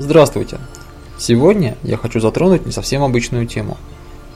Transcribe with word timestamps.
Здравствуйте! 0.00 0.58
Сегодня 1.18 1.76
я 1.82 1.96
хочу 1.96 2.20
затронуть 2.20 2.64
не 2.64 2.70
совсем 2.70 3.02
обычную 3.02 3.48
тему. 3.48 3.76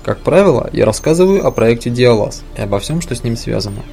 Как 0.04 0.18
правило, 0.18 0.68
я 0.72 0.84
рассказываю 0.84 1.46
о 1.46 1.52
проекте 1.52 1.88
Dialas 1.88 2.42
и 2.58 2.62
обо 2.62 2.80
всем, 2.80 3.00
что 3.00 3.14
с 3.14 3.22
ним 3.22 3.36
связано. 3.36 3.84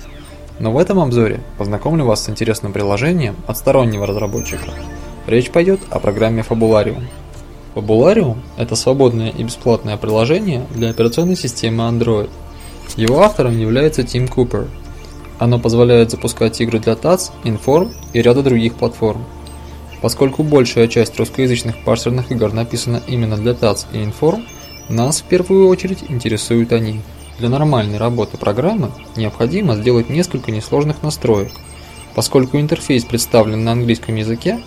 Но 0.58 0.72
в 0.72 0.80
этом 0.80 0.98
обзоре 1.00 1.42
познакомлю 1.60 2.06
вас 2.06 2.24
с 2.24 2.30
интересным 2.30 2.74
приложением 2.74 3.36
от 3.46 3.56
стороннего 3.56 4.08
разработчика. 4.08 4.72
Речь 5.28 5.52
пойдет 5.52 5.80
о 5.92 6.00
программе 6.00 6.42
Fabularium. 6.42 7.04
Fabularium– 7.76 8.38
это 8.58 8.76
свободное 8.76 9.30
и 9.30 9.44
бесплатное 9.44 9.96
приложение 9.98 10.66
для 10.74 10.90
операционной 10.90 11.36
системы 11.36 11.84
Android. 11.84 12.32
Его 12.96 13.22
автором 13.22 13.56
является 13.56 14.02
Тим 14.02 14.28
Купер. 14.28 14.68
Оно 15.38 15.60
позволяет 15.60 16.10
запускать 16.10 16.60
игры 16.62 16.80
для 16.80 16.94
TATS, 16.94 17.30
Inform 17.44 17.94
и 18.14 18.24
ряда 18.24 18.42
других 18.42 18.74
платформ. 18.74 19.24
Поскольку 20.02 20.44
большая 20.44 20.88
часть 20.88 21.18
русскоязычных 21.18 21.84
парсерных 21.84 22.32
игр 22.32 22.54
написана 22.54 23.02
именно 23.08 23.36
для 23.36 23.52
TATS 23.52 23.86
и 23.92 23.98
Inform, 23.98 24.44
нас 24.88 25.22
в 25.22 25.26
первую 25.26 25.68
очередь 25.68 26.06
интересуют 26.08 26.72
они. 26.72 27.02
Для 27.38 27.50
нормальной 27.50 27.98
работы 27.98 28.38
программы 28.38 28.92
необходимо 29.16 29.76
сделать 29.76 30.10
несколько 30.10 30.52
несложных 30.52 31.04
настроек. 31.04 31.52
Поскольку 32.16 32.58
интерфейс 32.58 33.06
представлен 33.06 33.64
на 33.64 33.74
английском 33.74 34.16
языке, 34.16 34.60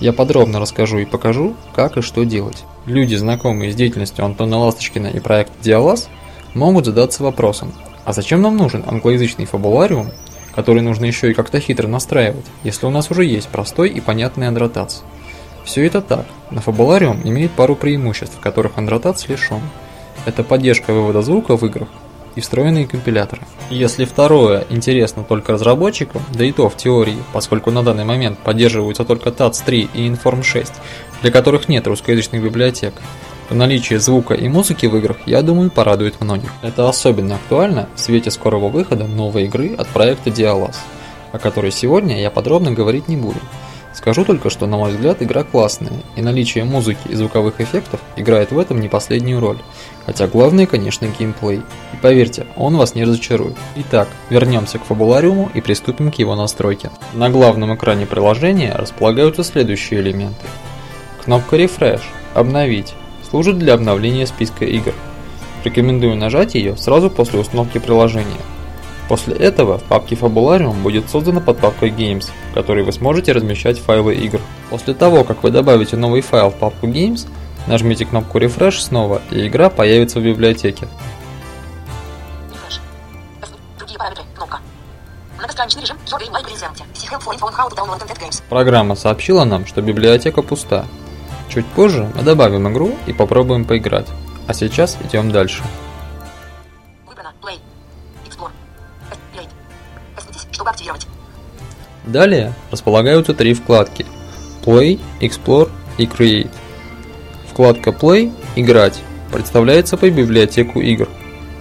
я 0.00 0.12
подробно 0.12 0.60
расскажу 0.60 0.98
и 0.98 1.04
покажу, 1.04 1.54
как 1.74 1.96
и 1.96 2.02
что 2.02 2.24
делать. 2.24 2.64
Люди, 2.86 3.14
знакомые 3.14 3.72
с 3.72 3.74
деятельностью 3.76 4.24
Антона 4.24 4.58
Ласточкина 4.58 5.06
и 5.06 5.20
проекта 5.20 5.54
Диалаз, 5.62 6.08
могут 6.54 6.84
задаться 6.84 7.22
вопросом, 7.22 7.72
а 8.04 8.12
зачем 8.12 8.42
нам 8.42 8.56
нужен 8.56 8.84
англоязычный 8.86 9.46
фабулариум, 9.46 10.10
который 10.54 10.82
нужно 10.82 11.04
еще 11.04 11.30
и 11.30 11.34
как-то 11.34 11.60
хитро 11.60 11.88
настраивать, 11.88 12.46
если 12.64 12.86
у 12.86 12.90
нас 12.90 13.10
уже 13.10 13.24
есть 13.24 13.48
простой 13.48 13.88
и 13.88 14.00
понятный 14.00 14.48
андротац. 14.48 15.00
Все 15.64 15.86
это 15.86 16.02
так, 16.02 16.26
но 16.50 16.60
фабулариум 16.60 17.20
имеет 17.24 17.52
пару 17.52 17.76
преимуществ, 17.76 18.38
которых 18.40 18.78
андротац 18.78 19.28
лишен. 19.28 19.60
Это 20.26 20.42
поддержка 20.42 20.92
вывода 20.92 21.22
звука 21.22 21.56
в 21.56 21.64
играх 21.64 21.88
и 22.34 22.40
встроенные 22.40 22.86
компиляторы. 22.86 23.42
Если 23.70 24.04
второе 24.04 24.64
интересно 24.70 25.24
только 25.24 25.52
разработчикам, 25.52 26.22
да 26.34 26.44
и 26.44 26.52
то 26.52 26.68
в 26.68 26.76
теории, 26.76 27.18
поскольку 27.32 27.70
на 27.70 27.82
данный 27.82 28.04
момент 28.04 28.38
поддерживаются 28.38 29.04
только 29.04 29.30
TATS3 29.30 29.88
и 29.94 30.08
Inform 30.08 30.42
6, 30.42 30.72
для 31.22 31.30
которых 31.30 31.68
нет 31.68 31.86
русскоязычных 31.86 32.42
библиотек, 32.42 32.94
то 33.48 33.54
наличие 33.54 34.00
звука 34.00 34.34
и 34.34 34.48
музыки 34.48 34.86
в 34.86 34.96
играх, 34.96 35.18
я 35.26 35.42
думаю, 35.42 35.70
порадует 35.70 36.20
многих. 36.20 36.50
Это 36.62 36.88
особенно 36.88 37.36
актуально 37.36 37.88
в 37.94 38.00
свете 38.00 38.30
скорого 38.30 38.66
выхода 38.66 39.06
новой 39.06 39.44
игры 39.44 39.74
от 39.74 39.88
проекта 39.88 40.30
Dialas, 40.30 40.76
о 41.32 41.38
которой 41.38 41.70
сегодня 41.70 42.20
я 42.20 42.30
подробно 42.30 42.72
говорить 42.72 43.08
не 43.08 43.16
буду. 43.16 43.38
Скажу 43.92 44.24
только, 44.24 44.48
что 44.48 44.66
на 44.66 44.78
мой 44.78 44.90
взгляд 44.90 45.22
игра 45.22 45.44
классная, 45.44 45.92
и 46.16 46.22
наличие 46.22 46.64
музыки 46.64 47.08
и 47.08 47.14
звуковых 47.14 47.60
эффектов 47.60 48.00
играет 48.16 48.50
в 48.50 48.58
этом 48.58 48.80
не 48.80 48.88
последнюю 48.88 49.38
роль. 49.38 49.58
Хотя 50.06 50.26
главное, 50.26 50.66
конечно, 50.66 51.06
геймплей. 51.06 51.60
И 51.92 51.96
поверьте, 52.00 52.46
он 52.56 52.76
вас 52.76 52.94
не 52.94 53.04
разочарует. 53.04 53.56
Итак, 53.76 54.08
вернемся 54.30 54.78
к 54.78 54.84
фабулариуму 54.84 55.50
и 55.52 55.60
приступим 55.60 56.10
к 56.10 56.14
его 56.16 56.34
настройке. 56.34 56.90
На 57.12 57.28
главном 57.28 57.74
экране 57.74 58.06
приложения 58.06 58.74
располагаются 58.74 59.44
следующие 59.44 60.00
элементы. 60.00 60.46
Кнопка 61.22 61.56
Refresh– 61.56 62.02
обновить 62.34 62.94
служит 63.32 63.58
для 63.58 63.72
обновления 63.72 64.26
списка 64.26 64.66
игр. 64.66 64.92
Рекомендую 65.64 66.16
нажать 66.16 66.54
ее 66.54 66.76
сразу 66.76 67.08
после 67.08 67.40
установки 67.40 67.78
приложения. 67.78 68.42
После 69.08 69.34
этого 69.34 69.78
в 69.78 69.84
папке 69.84 70.16
Fabularium 70.16 70.82
будет 70.82 71.08
создана 71.08 71.40
подпапка 71.40 71.86
Games, 71.86 72.26
в 72.50 72.54
которой 72.54 72.84
вы 72.84 72.92
сможете 72.92 73.32
размещать 73.32 73.78
файлы 73.78 74.16
игр. 74.16 74.38
После 74.68 74.92
того, 74.92 75.24
как 75.24 75.42
вы 75.42 75.50
добавите 75.50 75.96
новый 75.96 76.20
файл 76.20 76.50
в 76.50 76.56
папку 76.56 76.86
Games, 76.86 77.26
нажмите 77.66 78.04
кнопку 78.04 78.36
Refresh 78.36 78.80
снова, 78.80 79.22
и 79.30 79.46
игра 79.46 79.70
появится 79.70 80.20
в 80.20 80.22
библиотеке. 80.22 80.86
Программа 88.50 88.94
сообщила 88.94 89.44
нам, 89.44 89.64
что 89.64 89.80
библиотека 89.80 90.42
пуста, 90.42 90.84
Чуть 91.52 91.66
позже 91.66 92.10
мы 92.14 92.22
добавим 92.22 92.66
игру 92.72 92.96
и 93.06 93.12
попробуем 93.12 93.66
поиграть. 93.66 94.06
А 94.46 94.54
сейчас 94.54 94.96
идем 95.04 95.30
дальше. 95.30 95.62
Далее 102.06 102.54
располагаются 102.70 103.34
три 103.34 103.52
вкладки 103.52 104.06
Play, 104.64 104.98
Explore 105.20 105.70
и 105.98 106.06
Create. 106.06 106.50
Вкладка 107.50 107.90
Play– 107.90 108.32
Играть 108.56 109.02
представляется 109.30 109.96
по 109.96 110.08
библиотеку 110.10 110.80
игр. 110.80 111.08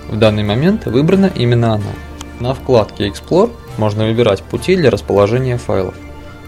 В 0.07 0.17
данный 0.17 0.43
момент 0.43 0.85
выбрана 0.85 1.31
именно 1.35 1.73
она. 1.73 1.91
На 2.39 2.53
вкладке 2.53 3.09
Explore 3.09 3.51
можно 3.77 4.05
выбирать 4.05 4.41
пути 4.41 4.77
для 4.77 4.89
расположения 4.89 5.57
файлов. 5.57 5.95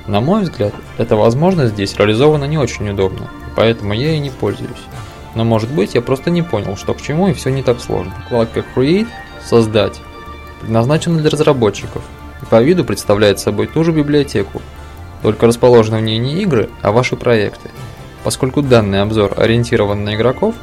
На 0.07 0.21
мой 0.21 0.43
взгляд, 0.43 0.73
эта 0.97 1.15
возможность 1.15 1.73
здесь 1.73 1.95
реализована 1.95 2.45
не 2.45 2.57
очень 2.57 2.89
удобно, 2.89 3.29
поэтому 3.55 3.93
я 3.93 4.11
и 4.11 4.19
не 4.19 4.29
пользуюсь. 4.29 4.71
Но 5.35 5.43
может 5.43 5.71
быть 5.71 5.95
я 5.95 6.01
просто 6.01 6.29
не 6.29 6.41
понял, 6.41 6.77
что 6.77 6.93
к 6.93 7.01
чему 7.01 7.29
и 7.29 7.33
все 7.33 7.49
не 7.49 7.63
так 7.63 7.79
сложно. 7.79 8.13
Вкладка 8.27 8.63
Create– 8.75 9.07
Создать 9.45 9.99
предназначена 10.61 11.19
для 11.19 11.29
разработчиков 11.29 12.01
и 12.41 12.45
по 12.45 12.61
виду 12.61 12.85
представляет 12.85 13.39
собой 13.39 13.67
ту 13.67 13.83
же 13.83 13.91
библиотеку, 13.91 14.61
только 15.21 15.47
расположены 15.47 15.97
в 15.97 16.01
ней 16.01 16.17
не 16.17 16.41
игры, 16.43 16.69
а 16.81 16.91
ваши 16.91 17.17
проекты. 17.17 17.69
Поскольку 18.23 18.61
данный 18.61 19.01
обзор 19.01 19.33
ориентирован 19.35 20.05
на 20.05 20.15
игроков, 20.15 20.55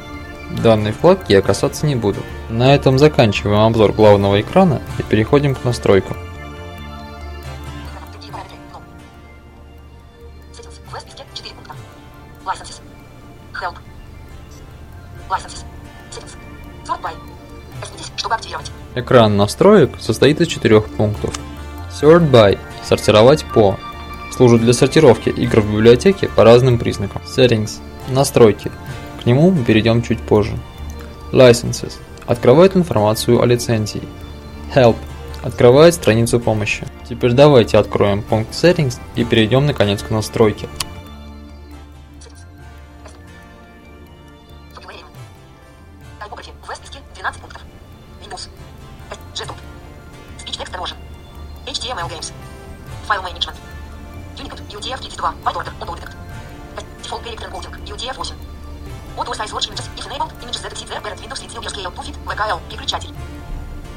данной 0.63 0.91
вкладки 0.93 1.31
я 1.31 1.41
касаться 1.41 1.85
не 1.85 1.95
буду. 1.95 2.19
На 2.49 2.73
этом 2.73 2.97
заканчиваем 2.97 3.59
обзор 3.59 3.93
главного 3.93 4.41
экрана 4.41 4.81
и 4.97 5.03
переходим 5.03 5.53
к 5.53 5.63
настройкам. 5.63 6.17
Экран 18.93 19.37
настроек 19.37 19.91
состоит 19.99 20.41
из 20.41 20.47
четырех 20.47 20.85
пунктов. 20.89 21.33
Sort 21.89 22.29
by– 22.29 22.59
сортировать 22.83 23.45
по. 23.45 23.77
Служит 24.35 24.61
для 24.61 24.73
сортировки 24.73 25.29
игр 25.29 25.61
в 25.61 25.71
библиотеке 25.71 26.27
по 26.27 26.43
разным 26.43 26.77
признакам. 26.77 27.21
Settings– 27.25 27.79
настройки. 28.09 28.69
К 29.21 29.25
нему 29.25 29.51
мы 29.51 29.63
перейдем 29.63 30.01
чуть 30.01 30.19
позже. 30.19 30.57
Licenses– 31.31 31.93
открывает 32.27 32.75
информацию 32.75 33.41
о 33.41 33.45
лицензии. 33.45 34.03
Help– 34.75 34.97
открывает 35.43 35.93
страницу 35.93 36.41
помощи. 36.41 36.85
Теперь 37.07 37.31
давайте 37.31 37.77
откроем 37.77 38.21
пункт 38.21 38.51
Settings 38.51 38.99
и 39.15 39.23
перейдем 39.23 39.67
наконец 39.67 40.03
к 40.03 40.09
настройке. 40.09 40.67
списке 46.51 46.60
HTML 51.91 52.09
Games. 52.09 52.31
File 53.03 53.21
Management. 53.21 53.57
Unicode 54.37 54.61
UTF-32. 54.71 55.19
Byte 55.43 55.55
Order. 55.55 55.73
Auto 55.81 55.95
Detect. 55.95 56.15
Default 57.03 57.23
Character 57.23 57.47
Encoding. 57.47 57.73
UTF-8. 57.85 58.33
Auto 59.17 59.33
Size 59.33 59.53
Watch 59.53 59.67
Images. 59.67 59.89
If 59.97 60.05
enabled, 60.05 60.31
images 60.41 60.61
that 60.61 60.71
exceed 60.71 60.87
their 60.87 61.01
parent 61.01 61.19
Windows 61.19 61.39
silver 61.39 61.69
scale 61.69 61.91
to 61.91 62.01
fit 62.03 62.15
VKL. 62.25 62.59
Переключатель. 62.69 63.11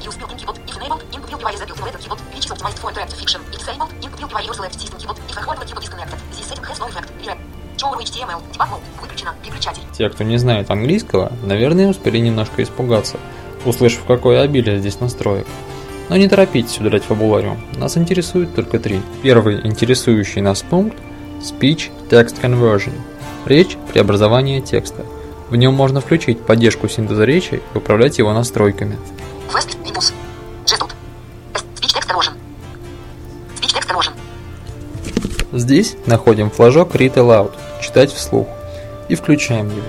Use 0.01 0.17
built-in 0.17 0.37
keyboard. 0.37 0.59
If 0.67 0.75
enabled, 0.75 1.03
input 1.13 1.31
will 1.31 1.37
be 1.37 1.43
via 1.45 1.57
the 1.57 1.65
built-in 1.65 1.99
keyboard, 2.03 2.19
which 2.35 2.45
is 2.45 2.51
optimized 2.51 2.79
for 2.79 2.91
interactive 2.91 3.19
fiction. 3.19 3.41
If 3.53 3.59
disabled, 3.59 3.91
input 4.03 4.19
will 4.19 4.27
be 4.27 4.33
via 4.33 4.43
your 4.43 4.53
select 4.53 4.79
system 4.79 4.99
keyboard. 4.99 5.19
If 5.29 5.37
a 5.37 5.41
hardware 5.41 5.65
keyboard 5.65 5.83
is 5.83 5.89
connected, 5.89 6.19
this 6.35 6.45
setting 6.45 6.65
has 6.65 6.79
no 6.79 6.87
effect. 6.87 7.09
Rewrite. 7.21 7.39
HTML. 7.77 8.41
Debug 8.51 8.69
mode. 8.71 8.83
Выключено. 9.01 9.33
Переключатель. 9.41 9.83
Те, 9.93 10.09
кто 10.09 10.25
не 10.25 10.37
знает 10.37 10.69
английского, 10.69 11.31
наверное, 11.43 11.87
успели 11.87 12.17
немножко 12.17 12.61
испугаться, 12.61 13.17
услышав, 13.63 14.03
какое 14.05 14.41
обилие 14.41 14.79
здесь 14.79 14.99
настроек. 14.99 15.47
Но 16.07 16.17
не 16.17 16.27
торопитесь 16.27 16.79
ударять 16.79 17.03
фабулариум, 17.03 17.59
нас 17.77 17.97
интересует 17.97 18.53
только 18.53 18.79
три. 18.79 19.01
Первый 19.23 19.65
интересующий 19.65 20.41
нас 20.41 20.61
пункт– 20.61 20.97
Speech 21.41 21.89
Text 22.09 22.41
Conversion– 22.41 22.93
речь 23.45 23.77
преобразование 23.91 24.61
текста. 24.61 25.03
В 25.49 25.55
нем 25.55 25.73
можно 25.73 26.01
включить 26.01 26.41
поддержку 26.41 26.87
синтеза 26.87 27.23
речи 27.23 27.61
и 27.73 27.77
управлять 27.77 28.17
его 28.19 28.33
настройками. 28.33 28.97
Text 29.51 29.77
Text. 29.83 30.13
Здесь 35.53 35.95
находим 36.05 36.51
флажок 36.51 36.95
Read 36.95 37.13
Aloud– 37.15 37.53
читать 37.81 38.11
вслух 38.11 38.47
и 39.09 39.15
включаем 39.15 39.69
его. 39.69 39.87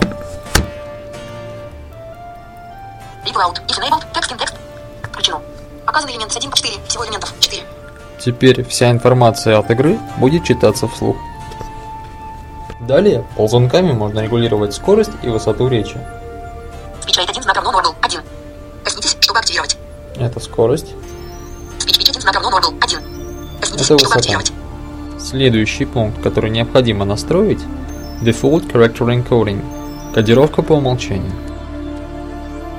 Теперь 8.19 8.65
вся 8.65 8.91
информация 8.91 9.59
от 9.59 9.71
игры 9.71 9.99
будет 10.19 10.45
читаться 10.45 10.89
вслух. 10.89 11.17
Далее 12.81 13.25
ползунками 13.37 13.93
можно 13.93 14.21
регулировать 14.21 14.75
скорость 14.75 15.13
и 15.23 15.29
высоту 15.29 15.69
речи. 15.69 15.97
Speech 17.01 17.21
1 17.21 17.43
знак 17.43 17.57
равно 17.57 17.73
normal 17.73 17.95
1. 18.03 18.21
Коснитесь, 18.85 19.17
чтобы 19.21 19.39
активировать. 19.39 19.77
Это 20.17 20.41
скорость. 20.41 20.93
Speech 21.79 22.01
1 22.01 22.21
знак 22.21 22.35
равно 22.35 22.51
normal 22.51 22.75
1. 22.81 23.01
Коснитесь, 23.61 23.75
Это 23.75 23.85
чтобы 23.85 24.01
высота. 24.01 24.19
активировать. 24.19 24.53
Следующий 25.19 25.85
пункт, 25.85 26.23
который 26.23 26.51
необходимо 26.51 27.05
настроить– 27.05 27.61
Default 28.23 28.71
Character 28.73 29.07
Encoding– 29.09 29.63
кодировка 30.15 30.63
по 30.63 30.75
умолчанию. 30.75 31.33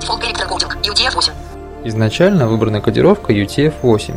Default 0.01 0.21
Character 0.21 0.47
Encoding 0.47 0.81
UTF-8. 0.83 1.31
Изначально 1.87 2.49
выбрана 2.49 2.81
кодировка 2.81 3.31
UTF-8, 3.31 4.13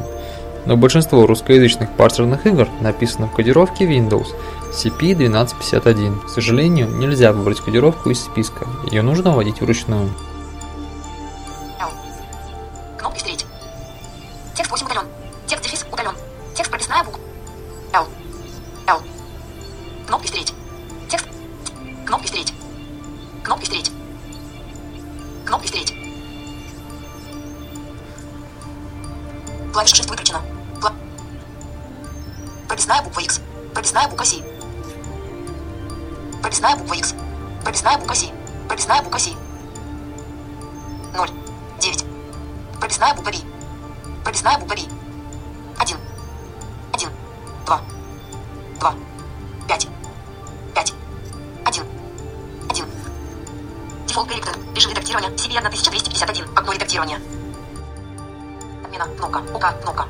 но 0.66 0.76
большинство 0.76 1.24
русскоязычных 1.24 1.88
парсерных 1.92 2.44
игр 2.44 2.66
написано 2.80 3.28
в 3.28 3.32
кодировке 3.32 3.84
Windows 3.84 4.26
CP1251. 4.72 6.26
К 6.26 6.28
сожалению, 6.28 6.88
нельзя 6.88 7.32
выбрать 7.32 7.60
кодировку 7.60 8.10
из 8.10 8.24
списка, 8.24 8.66
ее 8.90 9.02
нужно 9.02 9.30
вводить 9.30 9.60
вручную. 9.60 10.08
Клавиша 29.72 29.96
Shift 29.96 30.08
выключена. 30.08 30.42
Кла- 30.80 30.94
Прописная 32.68 33.02
буква 33.02 33.20
X. 33.20 33.40
Прописная 33.74 34.08
буква 34.08 34.24
C. 34.24 34.42
Прописная 36.42 36.76
буква 36.76 36.94
X. 36.94 37.14
Прописная 37.64 37.98
буква 37.98 38.14
C. 38.14 38.32
Прописная 38.68 39.02
буква 39.02 39.18
C. 39.18 39.30
0. 41.14 41.28
9. 41.80 42.04
Прописная 42.80 43.14
буква 43.14 43.30
B. 43.30 43.36
Прописная 44.24 44.58
буква 44.58 44.74
B. 44.74 44.80
1. 45.78 45.96
1. 46.94 47.10
2. 47.66 47.80
2. 48.80 48.94
5. 49.68 49.88
5. 50.74 50.94
1. 51.66 51.84
1. 52.70 52.86
Дефолт 54.06 54.28
корректор. 54.28 54.54
Режим 54.74 54.90
редактирования. 54.90 55.30
CV 55.36 55.56
1251. 55.58 56.44
Окно 56.56 56.72
редактирования. 56.72 57.20
Отмена. 59.00 59.16
Кнопка. 59.16 59.38
ОК. 59.54 59.82
Кнопка. 59.82 60.04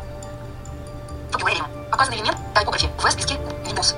Vocabularium. 1.33 1.91
Показанный 1.91 2.19
элемент. 2.19 2.37
Тайпографи. 2.55 2.89
В 2.99 3.11
списке. 3.11 3.35
Windows. 3.65 3.95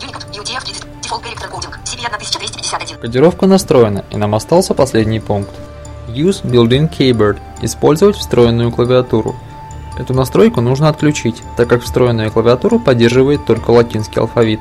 Unicode. 0.00 0.30
UTF 0.32 0.64
30. 0.64 1.00
Дефолт 1.02 1.22
корректор 1.22 1.48
кодинг. 1.48 1.78
CV 1.84 2.06
1251. 2.06 3.00
Кодировка 3.00 3.46
настроена, 3.46 4.04
и 4.10 4.16
нам 4.16 4.34
остался 4.34 4.74
последний 4.74 5.20
пункт. 5.20 5.50
Use 6.08 6.42
Built-in 6.42 6.90
Keyboard– 6.90 7.38
использовать 7.62 8.16
встроенную 8.16 8.70
клавиатуру. 8.70 9.34
Эту 9.98 10.12
настройку 10.12 10.60
нужно 10.60 10.88
отключить, 10.88 11.42
так 11.56 11.68
как 11.68 11.82
встроенная 11.82 12.30
клавиатура 12.30 12.78
поддерживает 12.78 13.46
только 13.46 13.70
латинский 13.70 14.20
алфавит. 14.20 14.60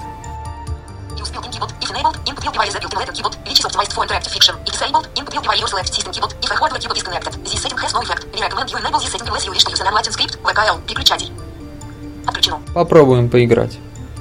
Fiction. 4.34 4.56
Disabled, 4.66 5.06
input 5.18 5.34
via 5.46 5.58
your 5.58 5.68
select 5.68 5.94
system 5.94 6.12
keyboard. 6.12 6.34
If 6.44 6.50
a 6.52 6.56
hardware 6.56 6.80
keyboard 6.82 6.98
is 6.98 7.04
connected, 7.04 7.34
this 7.46 7.62
setting 7.62 7.78
has 7.78 7.94
no 7.94 8.02
effect. 8.02 8.26
We 8.34 8.42
recommend 8.42 8.72
you 8.72 8.78
enable 8.80 9.00
this 9.00 9.12
setting 9.12 9.28
unless 9.28 9.46
you 9.46 9.52
wish 9.52 9.64
to 9.64 9.72
use 9.72 9.82
a 9.82 9.84
non-Latin 9.86 10.12
script, 10.12 10.38
VKL, 10.44 10.78
переключатель. 10.88 11.32
Отключено. 12.26 12.60
Попробуем 12.74 13.30
поиграть. 13.30 13.78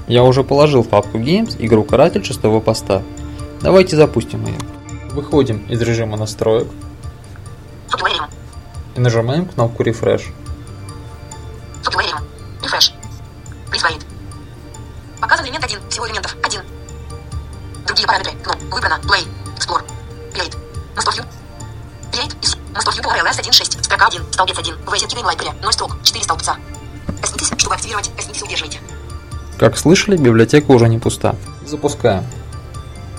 Я 0.09 0.23
уже 0.25 0.43
положил 0.45 0.83
в 0.83 0.89
папку 0.89 1.19
Games 1.19 1.57
игру 1.59 1.85
Каратель 1.85 2.25
шестого 2.25 2.61
поста. 2.61 3.03
Давайте 3.63 3.97
запустим 3.97 4.45
ее. 4.47 4.59
Выходим 5.13 5.65
из 5.67 5.81
режима 5.81 6.17
настроек 6.17 6.69
Vocabularium. 7.89 8.29
и 8.97 9.01
нажимаем 9.01 9.47
кнопку 9.47 9.83
Refresh. 9.85 10.25
Vocabularium. 11.85 12.23
Refresh. 12.63 12.93
Wait. 13.71 14.05
Показан 15.21 15.47
элемент 15.47 15.65
1. 15.65 15.79
Всего 15.89 16.07
элементов 16.07 16.37
1. 16.43 16.61
Другие 17.87 18.07
параметры. 18.07 18.33
Ну, 18.45 18.53
выбрано. 18.75 19.01
Play. 19.05 19.27
Explore. 19.57 19.85
Create. 20.33 20.57
Must. 20.97 21.25
Create 22.11 22.35
is 22.43 22.57
Must 22.75 22.89
of 22.89 22.95
you 22.97 23.03
LS 23.03 23.39
1.6. 23.41 23.85
Строка 23.85 24.09
1. 24.09 24.33
Столбец 24.33 24.59
1. 24.59 24.77
В 24.85 24.93
Async 24.93 25.23
Library. 25.23 25.55
0 25.61 25.73
строк. 25.73 25.97
4 26.03 26.25
столбца. 26.25 26.57
Коснитесь, 27.21 27.51
чтобы 27.59 27.75
активировать. 27.75 28.11
Коснитесь, 28.17 28.43
удерживайте. 28.43 28.81
Как 29.59 29.77
слышали, 29.77 30.17
библиотека 30.17 30.71
уже 30.71 30.89
не 30.89 30.99
пуста. 30.99 31.37
Запускаем. 31.67 32.25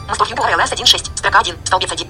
Must 0.08 0.20
of 0.20 0.30
you 0.30 0.36
LS 0.36 0.74
1.6. 0.74 1.18
Строка 1.18 1.40
1. 1.40 1.56
Столбец 1.66 1.92
1. 1.92 2.08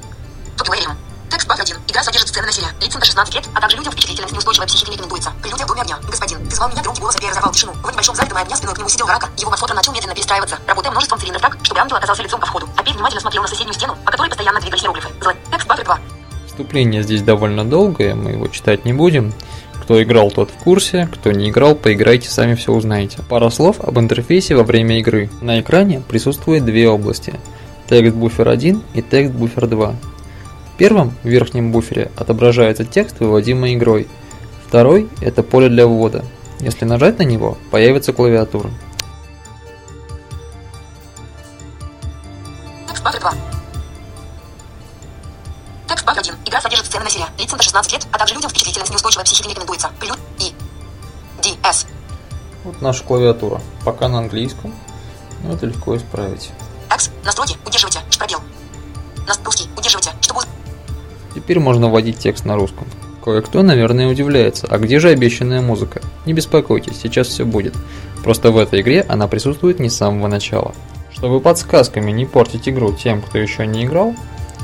Vocabularium. 0.58 0.96
Текст 1.34 1.48
пак 1.48 1.60
1. 1.60 1.76
Игра 1.88 2.04
содержит 2.04 2.30
сцены 2.30 2.46
насилия. 2.46 2.68
Лицам 2.80 3.00
до 3.00 3.08
16 3.08 3.34
лет, 3.34 3.44
а 3.56 3.60
также 3.60 3.76
людям 3.78 3.92
впечатлительным 3.92 4.30
с 4.30 4.34
неустойчивой 4.34 4.68
психикой 4.68 4.92
не 4.92 4.98
рекомендуется. 4.98 5.32
Прелюдия 5.42 5.66
в 5.66 5.68
доме 5.68 5.82
огня. 5.82 5.98
Господин, 6.08 6.48
ты 6.48 6.56
звал 6.56 6.70
меня 6.70 6.84
громкий 6.84 7.02
голос 7.02 7.16
опять 7.16 7.30
разорвал 7.32 7.52
тишину. 7.52 7.74
В 7.74 7.92
небольшом 7.92 8.16
зале 8.16 8.30
дома 8.30 8.42
огня 8.42 8.56
спиной 8.56 8.76
к 8.76 8.78
нему 8.78 8.90
сидел 8.90 9.08
рака. 9.08 9.30
Его 9.40 9.50
морфотор 9.50 9.76
начал 9.76 9.94
медленно 9.94 10.14
перестраиваться, 10.14 10.60
работая 10.68 10.92
множеством 10.92 11.18
цилиндров 11.18 11.42
так, 11.42 11.58
чтобы 11.64 11.82
ангел 11.82 11.98
оказался 11.98 12.22
лицом 12.22 12.40
ко 12.40 12.46
входу. 12.46 12.70
Опять 12.78 12.94
внимательно 12.94 13.22
смотрел 13.22 13.42
на 13.42 13.48
соседнюю 13.48 13.74
стену, 13.74 13.98
по 14.06 14.12
которой 14.12 14.30
постоянно 14.30 14.62
двигались 14.62 14.84
иероглифы. 14.84 15.10
Злой. 15.22 15.36
Текст 15.50 15.68
баффер 15.68 15.86
2. 15.86 16.00
Вступление 16.46 17.02
здесь 17.02 17.24
довольно 17.24 17.66
долгое, 17.66 18.14
мы 18.14 18.34
его 18.34 18.48
читать 18.50 18.86
не 18.86 18.94
будем. 18.94 19.34
Кто 19.82 20.04
играл, 20.04 20.30
тот 20.30 20.52
в 20.52 20.64
курсе, 20.64 21.10
кто 21.12 21.32
не 21.32 21.50
играл, 21.50 21.74
поиграйте, 21.74 22.30
сами 22.30 22.54
все 22.54 22.72
узнаете. 22.72 23.24
Пара 23.28 23.50
слов 23.50 23.80
об 23.80 23.98
интерфейсе 23.98 24.54
во 24.54 24.64
время 24.64 25.00
игры. 25.00 25.32
На 25.42 25.60
экране 25.60 26.00
присутствует 26.00 26.64
две 26.64 26.88
области. 26.88 27.34
Текст 27.90 28.14
буфер 28.14 28.50
1 28.50 28.84
и 28.94 29.02
текст 29.02 29.34
буфер 29.34 29.66
2. 29.66 29.96
В 30.74 30.76
первом, 30.76 31.16
в 31.24 31.28
верхнем 31.28 31.72
буфере, 31.72 32.12
отображается 32.18 32.84
текст, 32.84 33.20
выводимый 33.20 33.76
игрой. 33.76 34.08
Второй– 34.68 35.08
это 35.22 35.44
поле 35.44 35.70
для 35.70 35.86
ввода. 35.86 36.26
Если 36.60 36.84
нажать 36.84 37.20
на 37.20 37.24
него, 37.24 37.60
появится 37.70 38.12
клавиатура. 38.12 38.72
Текст 42.88 43.04
баффер 43.04 43.22
2. 43.22 43.34
Текст 45.90 46.06
баффер 46.06 46.22
1. 46.22 46.36
Игра 46.46 46.60
содержит 46.60 46.88
сцены 46.88 47.04
насилия. 47.04 47.28
Лицам 47.38 47.58
до 47.60 47.64
16 47.64 47.92
лет, 47.94 48.08
а 48.12 48.18
также 48.18 48.34
людям 48.34 48.50
впечатлительным 48.50 48.88
с 48.88 48.90
неустойчивой 48.90 49.26
психикой 49.26 49.52
рекомендуется. 49.52 49.92
Прелюд 50.00 50.18
и 50.40 50.56
D, 51.44 51.50
S. 51.64 51.86
Вот 52.64 52.82
наша 52.82 53.04
клавиатура. 53.04 53.62
Пока 53.86 54.08
на 54.08 54.18
английском, 54.18 54.74
но 55.44 55.54
это 55.54 55.68
легко 55.68 55.96
исправить. 55.96 56.50
X. 56.92 57.12
Настройки. 57.24 57.58
Удерживайте. 57.64 58.00
Пробел. 58.18 58.40
Нас 59.28 59.40
русский. 59.46 59.70
Удерживайте. 59.78 60.12
Чтобы 60.22 60.42
Теперь 61.36 61.60
можно 61.60 61.90
вводить 61.90 62.20
текст 62.20 62.46
на 62.46 62.56
русском. 62.56 62.88
Кое-кто, 63.24 63.62
наверное, 63.62 64.08
удивляется, 64.08 64.68
а 64.70 64.78
где 64.78 65.00
же 65.00 65.10
обещанная 65.10 65.62
музыка? 65.62 66.02
Не 66.26 66.34
беспокойтесь, 66.34 67.00
сейчас 67.02 67.28
все 67.28 67.46
будет. 67.46 67.74
Просто 68.24 68.52
в 68.52 68.58
этой 68.58 68.82
игре 68.82 69.06
она 69.08 69.28
присутствует 69.28 69.80
не 69.80 69.90
с 69.90 69.96
самого 69.96 70.28
начала. 70.28 70.74
Чтобы 71.12 71.40
подсказками 71.40 72.12
не 72.12 72.26
портить 72.26 72.68
игру 72.68 72.94
тем, 72.94 73.22
кто 73.22 73.38
еще 73.38 73.66
не 73.66 73.86
играл, 73.86 74.16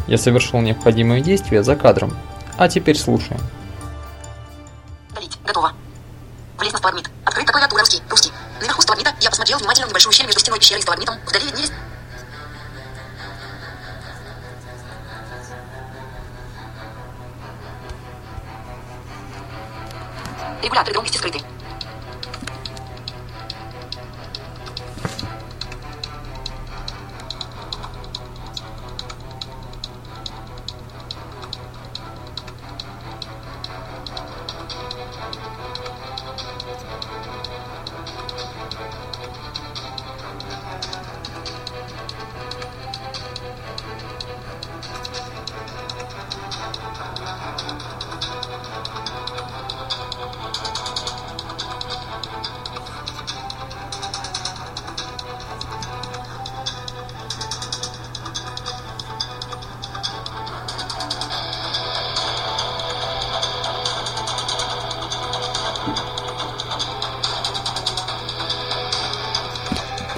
я 0.08 0.18
совершил 0.18 0.60
необходимые 0.60 1.22
действия 1.22 1.64
за 1.64 1.76
кадром. 1.76 2.12
А 2.58 2.68
теперь 2.68 2.98
слушаем. 2.98 3.40
Удалить. 5.12 5.38
Готово. 5.46 5.72
Наверху 8.60 8.82
я 9.22 9.30
посмотрел 9.30 9.58
внимательно 9.60 9.88
небольшую 9.88 10.14
щель 10.14 10.26
между 10.26 10.40
стеной 10.40 10.60
пещеры 10.60 10.80
и 10.80 10.82
сталагмитом. 10.82 11.16
Вдали 11.28 11.46
виднелись... 11.46 11.72
Configurar 20.70 20.84
dragão 20.84 21.02
list 21.02 21.16
escrita. 21.16 21.59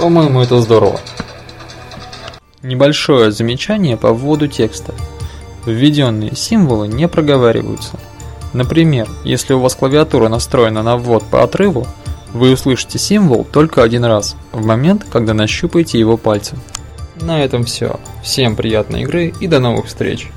По-моему, 0.01 0.41
это 0.41 0.59
здорово. 0.61 0.99
Небольшое 2.63 3.31
замечание 3.31 3.97
по 3.97 4.11
вводу 4.11 4.47
текста. 4.47 4.95
Введенные 5.67 6.35
символы 6.35 6.87
не 6.87 7.07
проговариваются. 7.07 7.99
Например, 8.51 9.07
если 9.23 9.53
у 9.53 9.59
вас 9.59 9.75
клавиатура 9.75 10.27
настроена 10.27 10.81
на 10.81 10.97
ввод 10.97 11.23
по 11.25 11.43
отрыву, 11.43 11.85
вы 12.33 12.53
услышите 12.53 12.97
символ 12.97 13.43
только 13.45 13.83
один 13.83 14.03
раз, 14.03 14.35
в 14.51 14.65
момент, 14.65 15.05
когда 15.11 15.35
нащупаете 15.35 15.99
его 15.99 16.17
пальцем. 16.17 16.57
На 17.21 17.43
этом 17.43 17.63
все. 17.63 17.99
Всем 18.23 18.55
приятной 18.55 19.03
игры 19.03 19.31
и 19.39 19.45
до 19.45 19.59
новых 19.59 19.85
встреч! 19.85 20.31